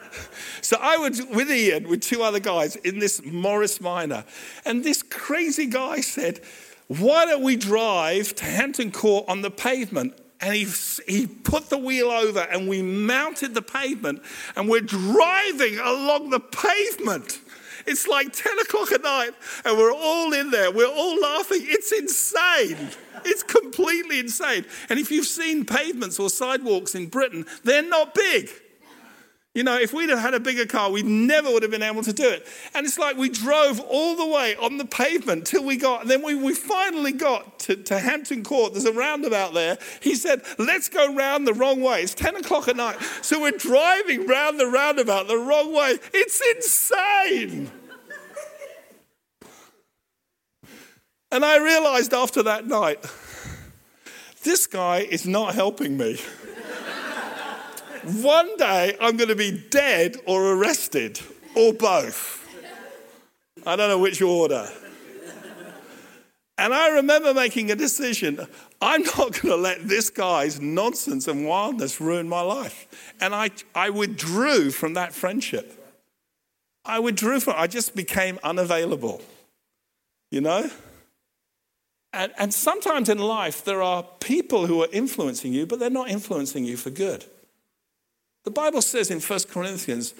[0.60, 4.22] so I was with Ian, with two other guys in this Morris Minor,
[4.64, 6.40] and this crazy guy said,
[6.86, 10.16] Why don't we drive to Hampton Court on the pavement?
[10.40, 10.68] And he,
[11.08, 14.22] he put the wheel over and we mounted the pavement
[14.54, 17.40] and we're driving along the pavement.
[17.86, 19.30] It's like 10 o'clock at night
[19.64, 20.70] and we're all in there.
[20.70, 21.60] We're all laughing.
[21.62, 22.90] It's insane.
[23.24, 24.64] It's completely insane.
[24.88, 28.50] And if you've seen pavements or sidewalks in Britain, they're not big.
[29.52, 32.04] You know, if we'd have had a bigger car, we never would have been able
[32.04, 32.46] to do it.
[32.72, 36.22] And it's like we drove all the way on the pavement till we got, then
[36.22, 38.74] we, we finally got to, to Hampton Court.
[38.74, 39.76] There's a roundabout there.
[40.00, 42.02] He said, let's go round the wrong way.
[42.02, 43.02] It's 10 o'clock at night.
[43.22, 45.98] So we're driving round the roundabout the wrong way.
[46.14, 47.72] It's insane.
[51.32, 53.04] And I realized after that night,
[54.44, 56.20] this guy is not helping me.
[58.04, 61.20] One day I'm going to be dead or arrested,
[61.54, 62.48] or both.
[63.66, 64.68] I don't know which order.
[66.56, 68.46] And I remember making a decision
[68.82, 72.86] I'm not going to let this guy's nonsense and wildness ruin my life.
[73.20, 75.76] And I, I withdrew from that friendship.
[76.84, 79.20] I withdrew from I just became unavailable.
[80.30, 80.70] You know?
[82.12, 86.10] And, and sometimes in life, there are people who are influencing you, but they're not
[86.10, 87.24] influencing you for good.
[88.44, 90.14] The Bible says in 1 Corinthians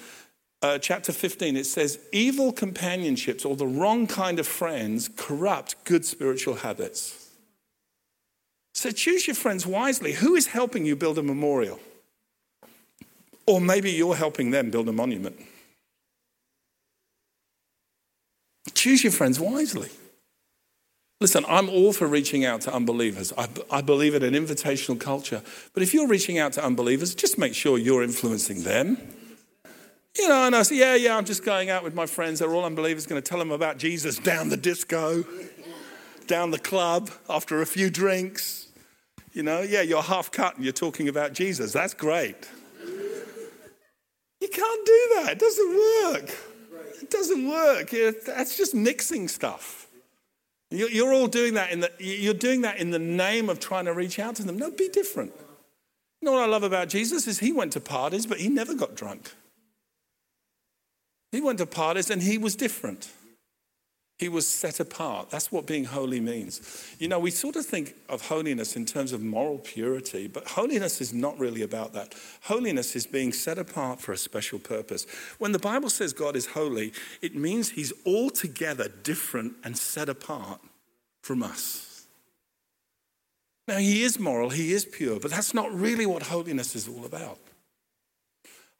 [0.61, 6.05] uh, chapter 15, it says, evil companionships or the wrong kind of friends corrupt good
[6.05, 7.29] spiritual habits.
[8.73, 10.13] So choose your friends wisely.
[10.13, 11.79] Who is helping you build a memorial?
[13.47, 15.35] Or maybe you're helping them build a monument.
[18.73, 19.89] Choose your friends wisely.
[21.21, 23.31] Listen, I'm all for reaching out to unbelievers.
[23.37, 25.43] I, I, believe in an invitational culture.
[25.71, 28.97] But if you're reaching out to unbelievers, just make sure you're influencing them.
[30.17, 32.39] You know, and I say, yeah, yeah, I'm just going out with my friends.
[32.39, 35.23] They're all unbelievers, going to tell them about Jesus down the disco,
[36.25, 38.69] down the club after a few drinks.
[39.31, 41.71] You know, yeah, you're half cut and you're talking about Jesus.
[41.71, 42.49] That's great.
[44.39, 45.33] You can't do that.
[45.33, 46.35] It doesn't work.
[46.99, 47.91] It doesn't work.
[48.25, 49.80] That's just mixing stuff.
[50.71, 53.93] You're all doing that in the, you're doing that in the name of trying to
[53.93, 54.57] reach out to them.
[54.57, 55.33] No, be different.
[56.21, 58.73] You know what I love about Jesus is he went to parties, but he never
[58.73, 59.31] got drunk.
[61.31, 63.09] He went to parties and he was different.
[64.21, 65.31] He was set apart.
[65.31, 66.93] That's what being holy means.
[66.99, 71.01] You know, we sort of think of holiness in terms of moral purity, but holiness
[71.01, 72.13] is not really about that.
[72.43, 75.07] Holiness is being set apart for a special purpose.
[75.39, 80.61] When the Bible says God is holy, it means he's altogether different and set apart
[81.23, 82.05] from us.
[83.67, 87.05] Now, he is moral, he is pure, but that's not really what holiness is all
[87.05, 87.39] about.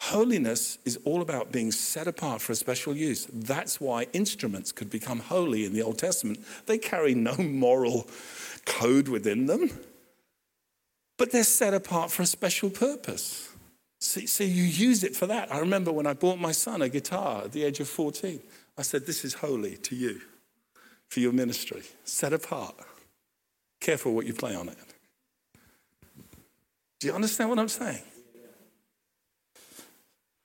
[0.05, 3.27] Holiness is all about being set apart for a special use.
[3.31, 6.39] That's why instruments could become holy in the Old Testament.
[6.65, 8.07] They carry no moral
[8.65, 9.69] code within them,
[11.19, 13.49] but they're set apart for a special purpose.
[13.99, 15.53] So, so you use it for that.
[15.53, 18.39] I remember when I bought my son a guitar at the age of 14,
[18.79, 20.19] I said, This is holy to you
[21.09, 22.73] for your ministry, set apart.
[23.79, 24.77] Careful what you play on it.
[26.99, 28.01] Do you understand what I'm saying?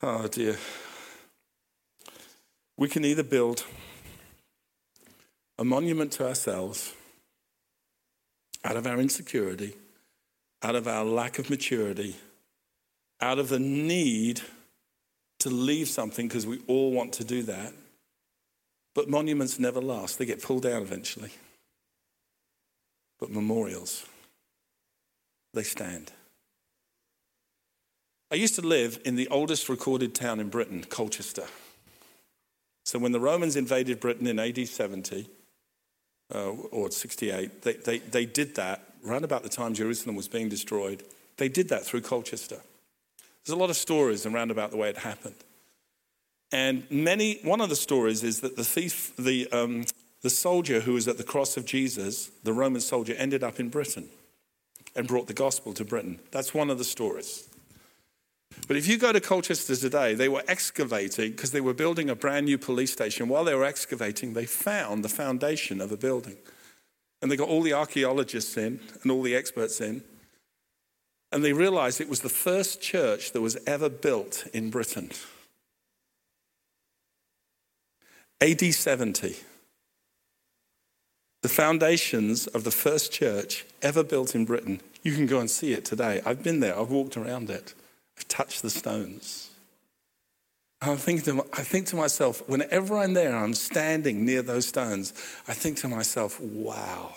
[0.03, 0.57] Oh dear.
[2.77, 3.65] We can either build
[5.59, 6.93] a monument to ourselves
[8.63, 9.75] out of our insecurity,
[10.63, 12.17] out of our lack of maturity,
[13.21, 14.43] out of the need
[15.39, 17.73] to leave something because we all want to do that.
[18.95, 21.31] But monuments never last, they get pulled down eventually.
[23.19, 24.05] But memorials,
[25.55, 26.13] they stand.
[28.31, 31.45] I used to live in the oldest recorded town in Britain, Colchester.
[32.85, 35.29] So when the Romans invaded Britain in AD 70
[36.35, 40.49] uh, or 68, they, they, they did that right about the time Jerusalem was being
[40.49, 41.05] destroyed.
[41.37, 42.61] They did that through Colchester.
[43.45, 45.37] There's a lot of stories around about the way it happened.
[46.51, 49.85] And many, one of the stories is that the thief, the, um,
[50.23, 53.69] the soldier who was at the cross of Jesus, the Roman soldier, ended up in
[53.69, 54.09] Britain
[54.97, 56.19] and brought the gospel to Britain.
[56.33, 57.49] That's one of the stories.
[58.69, 62.17] But if you go to Colchester today, they were excavating because they were building a
[62.17, 63.29] brand new police station.
[63.29, 66.37] While they were excavating, they found the foundation of a building.
[67.23, 70.03] And they got all the archaeologists in and all the experts in.
[71.33, 75.11] And they realized it was the first church that was ever built in Britain.
[78.41, 79.37] AD 70.
[81.43, 84.81] The foundations of the first church ever built in Britain.
[85.03, 86.21] You can go and see it today.
[86.27, 87.75] I've been there, I've walked around it,
[88.17, 89.51] I've touched the stones.
[90.81, 95.13] I think, to, I think to myself, whenever I'm there, I'm standing near those stones,
[95.49, 97.15] I think to myself, wow.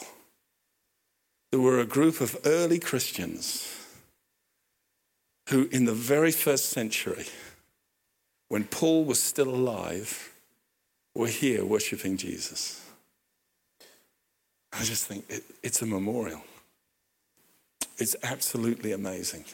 [1.52, 3.76] There were a group of early Christians
[5.50, 7.26] who, in the very first century,
[8.48, 10.32] when Paul was still alive,
[11.16, 12.86] were here worshiping Jesus.
[14.72, 16.42] I just think it, it's a memorial.
[17.98, 19.46] It's absolutely amazing.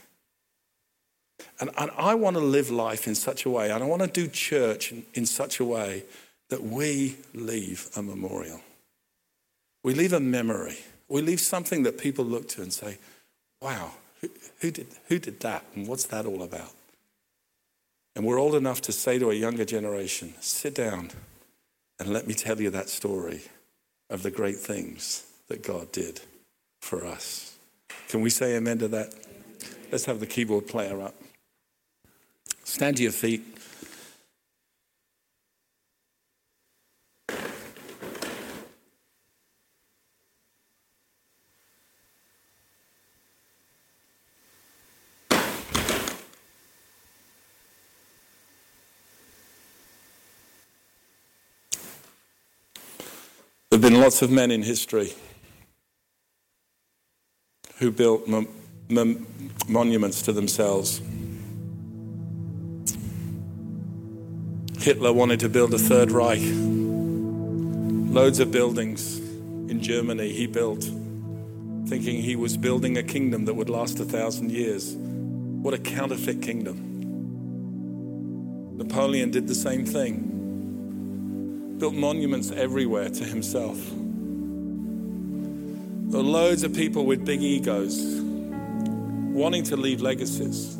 [1.59, 4.07] And, and I want to live life in such a way, and I want to
[4.07, 6.03] do church in, in such a way
[6.49, 8.61] that we leave a memorial.
[9.83, 10.77] We leave a memory.
[11.07, 12.97] We leave something that people look to and say,
[13.61, 13.91] wow,
[14.21, 14.29] who,
[14.59, 15.63] who, did, who did that?
[15.75, 16.71] And what's that all about?
[18.15, 21.11] And we're old enough to say to a younger generation, sit down
[21.99, 23.41] and let me tell you that story
[24.09, 26.21] of the great things that God did
[26.81, 27.57] for us.
[28.07, 29.13] Can we say amen to that?
[29.91, 31.15] Let's have the keyboard player up.
[32.67, 33.41] Stand to your feet.
[53.69, 55.13] There have been lots of men in history
[57.77, 58.27] who built
[59.67, 60.99] monuments to themselves.
[64.85, 66.43] Hitler wanted to build a third Reich.
[68.13, 70.83] Loads of buildings in Germany he built,
[71.87, 74.93] thinking he was building a kingdom that would last a thousand years.
[74.93, 76.77] What a counterfeit kingdom.
[78.77, 83.79] Napoleon did the same thing, built monuments everywhere to himself.
[86.11, 88.03] There are loads of people with big egos
[89.33, 90.74] wanting to leave legacies.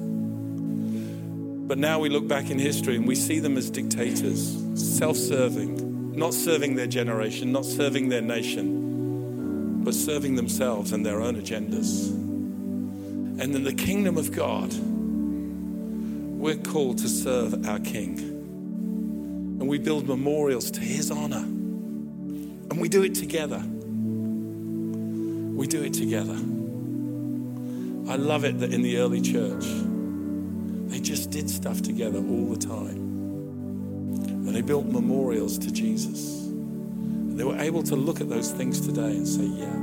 [1.67, 6.15] But now we look back in history and we see them as dictators, self serving,
[6.15, 12.11] not serving their generation, not serving their nation, but serving themselves and their own agendas.
[12.11, 14.71] And in the kingdom of God,
[16.39, 18.19] we're called to serve our King.
[19.59, 21.37] And we build memorials to his honor.
[21.39, 23.63] And we do it together.
[25.55, 26.37] We do it together.
[28.07, 29.65] I love it that in the early church,
[30.89, 32.97] they just did stuff together all the time.
[34.47, 36.43] And they built memorials to Jesus.
[36.45, 39.79] And they were able to look at those things today and say, yeah,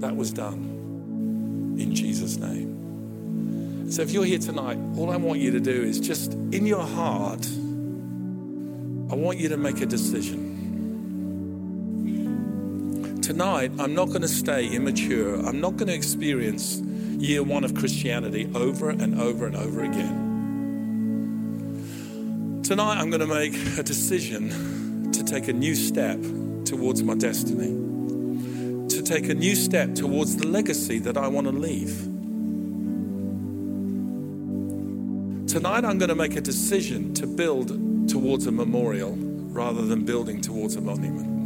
[0.00, 3.90] that was done in Jesus' name.
[3.90, 6.84] So if you're here tonight, all I want you to do is just in your
[6.84, 7.46] heart,
[9.10, 10.46] I want you to make a decision.
[13.22, 15.36] Tonight, I'm not going to stay immature.
[15.46, 16.82] I'm not going to experience
[17.18, 20.28] year one of Christianity over and over and over again.
[22.62, 26.20] Tonight, I'm going to make a decision to take a new step
[26.64, 27.68] towards my destiny,
[28.88, 31.96] to take a new step towards the legacy that I want to leave.
[35.48, 40.40] Tonight, I'm going to make a decision to build towards a memorial rather than building
[40.40, 41.37] towards a monument.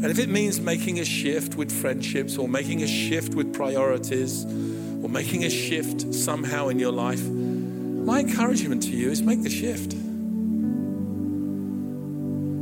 [0.00, 4.44] And if it means making a shift with friendships or making a shift with priorities
[4.44, 9.50] or making a shift somehow in your life, my encouragement to you is make the
[9.50, 9.94] shift.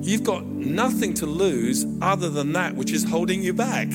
[0.03, 3.89] You've got nothing to lose other than that which is holding you back.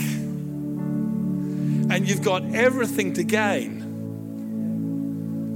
[1.89, 3.79] And you've got everything to gain.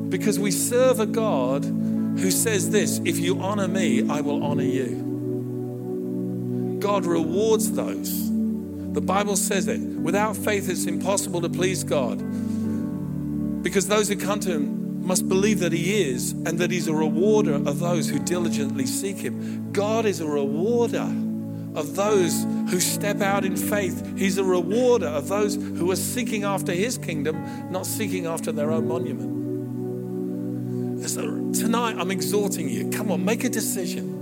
[0.09, 4.63] Because we serve a God who says this if you honor me, I will honor
[4.63, 5.05] you.
[6.86, 8.29] God rewards those.
[8.29, 9.79] The Bible says it.
[9.79, 12.19] Without faith, it's impossible to please God.
[13.63, 16.93] Because those who come to Him must believe that He is and that He's a
[16.93, 19.71] rewarder of those who diligently seek Him.
[19.71, 21.11] God is a rewarder
[21.73, 24.15] of those who step out in faith.
[24.15, 28.71] He's a rewarder of those who are seeking after His kingdom, not seeking after their
[28.71, 29.33] own monument.
[31.09, 34.14] So tonight, I'm exhorting you come on, make a decision.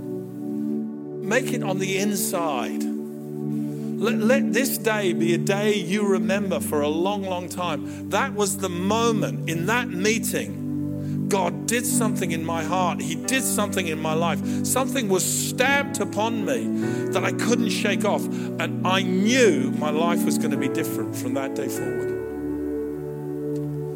[1.24, 2.82] Make it on the inside.
[2.82, 8.10] Let, let, this day be a day you remember for a long, long time.
[8.10, 11.28] That was the moment in that meeting.
[11.30, 13.00] God did something in my heart.
[13.00, 14.66] He did something in my life.
[14.66, 16.66] Something was stamped upon me
[17.12, 18.26] that I couldn't shake off.
[18.26, 22.10] And I knew my life was going to be different from that day forward.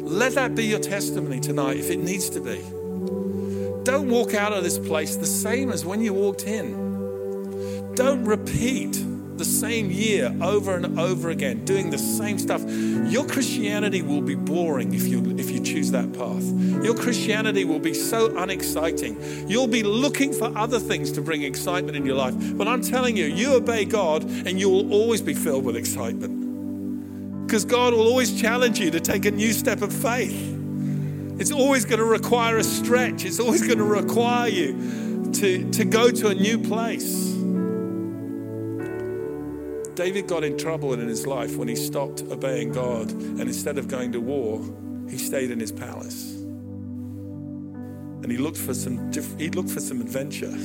[0.03, 2.57] Let that be your testimony tonight if it needs to be.
[3.83, 6.88] Don't walk out of this place the same as when you walked in.
[7.99, 8.93] Don't repeat
[9.37, 12.63] the same year over and over again, doing the same stuff,
[13.11, 16.41] your Christianity will be boring if you, if you choose that path.
[16.81, 19.49] Your Christianity will be so unexciting.
[19.49, 22.35] You'll be looking for other things to bring excitement in your life.
[22.57, 27.47] But I'm telling you, you obey God and you will always be filled with excitement.
[27.47, 30.57] Because God will always challenge you to take a new step of faith.
[31.37, 35.83] It's always going to require a stretch, it's always going to require you to, to
[35.83, 37.28] go to a new place.
[39.99, 43.89] David got in trouble in his life when he stopped obeying God and instead of
[43.89, 44.63] going to war,
[45.09, 46.35] he stayed in his palace.
[48.23, 50.55] And he looked for some he looked for some adventure.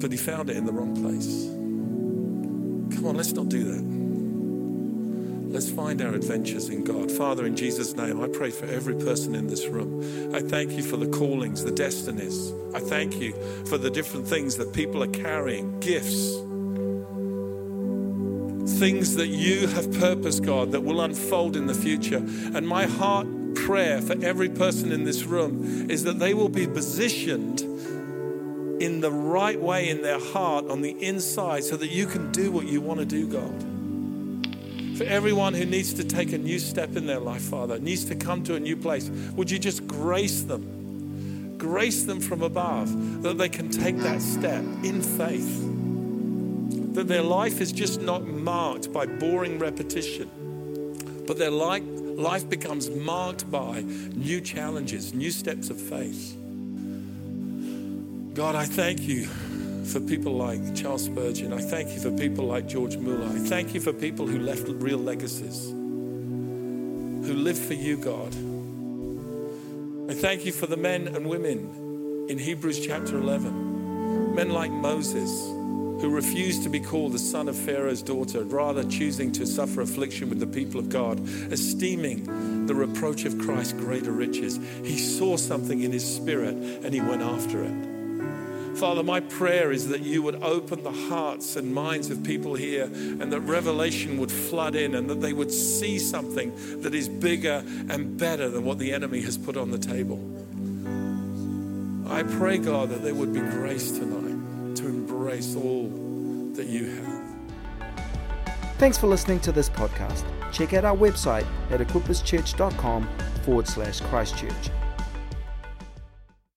[0.00, 1.44] But he found it in the wrong place.
[2.96, 3.84] Come on, let's not do that.
[5.52, 7.12] Let's find our adventures in God.
[7.12, 10.34] Father, in Jesus' name, I pray for every person in this room.
[10.34, 12.52] I thank you for the callings, the destinies.
[12.74, 13.32] I thank you
[13.66, 16.36] for the different things that people are carrying, gifts
[18.66, 22.18] things that you have purposed, God, that will unfold in the future.
[22.18, 26.66] And my heart prayer for every person in this room is that they will be
[26.66, 27.60] positioned
[28.80, 32.52] in the right way in their heart on the inside so that you can do
[32.52, 34.98] what you want to do, God.
[34.98, 38.14] For everyone who needs to take a new step in their life, Father, needs to
[38.14, 41.56] come to a new place, would you just grace them?
[41.58, 45.75] Grace them from above that they can take that step in faith
[46.96, 50.30] that their life is just not marked by boring repetition,
[51.26, 53.82] but their life, life becomes marked by
[54.14, 56.34] new challenges, new steps of faith.
[58.34, 59.26] God, I thank you
[59.84, 61.52] for people like Charles Spurgeon.
[61.52, 63.26] I thank you for people like George Muller.
[63.26, 68.34] I thank you for people who left real legacies, who live for you, God.
[70.10, 75.55] I thank you for the men and women in Hebrews chapter 11, men like Moses
[76.06, 80.28] who refused to be called the son of Pharaoh's daughter, rather choosing to suffer affliction
[80.28, 81.18] with the people of God,
[81.50, 84.60] esteeming the reproach of Christ greater riches.
[84.84, 88.78] He saw something in his spirit and he went after it.
[88.78, 92.84] Father, my prayer is that you would open the hearts and minds of people here
[92.84, 96.52] and that revelation would flood in and that they would see something
[96.82, 100.20] that is bigger and better than what the enemy has put on the table.
[102.08, 104.35] I pray, God, that there would be grace tonight to
[105.26, 105.88] embrace all
[106.54, 107.22] that you have.
[108.78, 110.24] Thanks for listening to this podcast.
[110.52, 113.08] Check out our website at equipperschurch.com
[113.42, 114.70] forward slash Christchurch